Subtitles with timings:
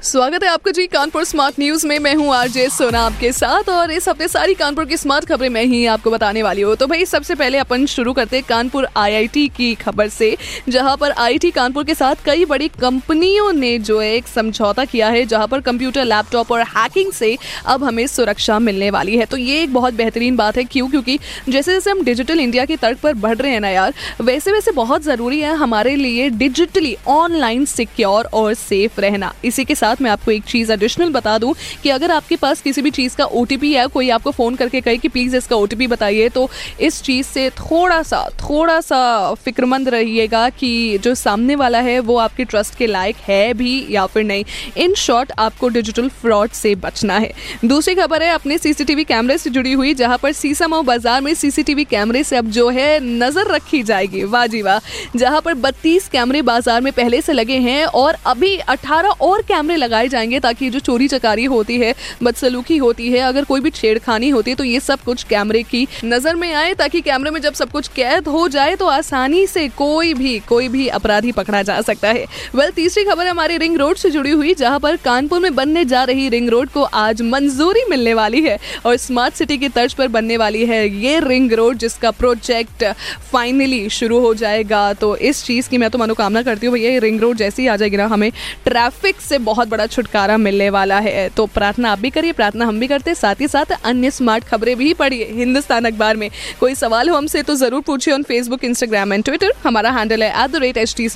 [0.00, 3.90] स्वागत है आपका जी कानपुर स्मार्ट न्यूज़ में। मैं हूँ आरजे सोना आपके साथ और
[3.90, 7.04] इस हफ़्ते सारी कानपुर की स्मार्ट खबरें मैं ही आपको बताने वाली हूँ। तो भाई,
[7.04, 10.36] सबसे पहले अपन शुरू करते हैं कानपुर आईआईटी की खबर से,
[10.68, 15.08] जहाँ पर आईआईटी कानपुर के साथ कई बड़ी कंपनियों ने जो है एक समझौता किया
[15.08, 17.36] है, जहाँ पर कंप्यूटर, लैपटॉप और हैकिंग से
[17.66, 20.88] अब हमें सुरक्षा मिलने वाली है। तो ये एक बहुत बेहतरीन बात है, क्यों?
[20.88, 21.18] क्योंकि
[21.48, 24.72] जैसे जैसे हम डिजिटल इंडिया के तर्क पर बढ़ रहे हैं ना यार वैसे वैसे
[24.72, 30.10] बहुत ज़रूरी है हमारे लिए डिजिटली ऑनलाइन सिक्योर और सेफ़ रहना। इसी के साथ मैं
[30.10, 33.72] आपको एक चीज़ एडिशनल बता दूँ कि अगर आपके पास किसी भी चीज़ का ओटीपी
[33.72, 36.48] है, कोई आपको फ़ोन करके कहे कि प्लीज़ इसका ओटीपी बताइए तो
[36.80, 42.16] इस चीज़ से थोड़ा सा थोड़ा सा फिक्रमंद रहिएगा कि जो सामने वाला है, वो
[42.18, 44.44] आपके ट्रस्ट के लायक है भी या फिर नहीं।
[44.76, 47.32] इन शॉर्ट आपको डिजिटल फ्रॉड से बचना है।
[47.64, 51.84] दूसरी खबर है, अपने सीसीटीवी कैमरे से जुड़ी हुई, जहाँ पर सीसामाऊ बाज़ार में सीसीटीवी
[51.84, 54.78] कैमरे से अब जो है, नज़र रखी जाएगी। वाह जी वाह।
[55.16, 59.76] जहाँ पर 32 कैमरे बाज़ार में पहले से लगे हैं और अभी 18 और कैमरे
[59.78, 64.28] लगाए जाएँगे ताकि जो चोरी चकारी होती है, बदसलूकी होती है, अगर कोई भी छेड़खानी
[64.28, 67.54] होती है तो ये सब कुछ कैमरे की नज़र में आए ताकि कैमरे में जब
[67.54, 71.80] सब कुछ कैद हो जाए तो आसानी से कोई भी कोई भी अपराधी पकड़ा जा
[71.82, 75.54] सकता है। वेल, तीसरी खबर हमारे रिंग रोड से जुड़ी हुई, जहाँ पर कानपुर में
[75.54, 79.68] बनने जा रही रिंग रोड को आज मंजूरी मिलने वाली है और स्मार्ट सिटी की
[79.68, 82.84] तर्ज पर बनने वाली है ये रिंग रोड, जिसका प्रोजेक्ट
[83.32, 86.98] फाइनली शुरू हो जाएगा। तो इस चीज़ की मैं तो मनोकामना करती हूँ, भैया, ये
[86.98, 88.30] रिंग रोड जैसे आ जाएगी ना, हमें
[88.64, 92.80] ट्रैफ़िक से बहुत बड़ा छुटकारा मिलने वाला है। तो प्रार्थना आप भी करिए प्रार्थना हम
[92.80, 96.74] भी करते हैं साथ ही साथ अन्य स्मार्ट खबरें भी पढ़िए हिंदुस्तान अखबार में। कोई
[96.74, 100.50] सवाल हो हमसे तो ज़रूर पूछिए on Facebook Instagram and Twitter हमारा हैंडल है at
[100.50, 101.08] the rate H T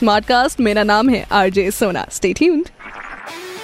[0.61, 2.69] मेरा नाम है आरजे सोना स्टे ट्यून्ड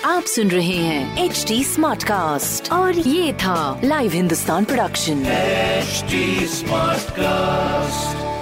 [0.05, 5.25] आप सुन रहे हैं एच डी स्मार्ट कास्ट और ये था live Hindustan production
[5.89, 8.38] HD Smartcast.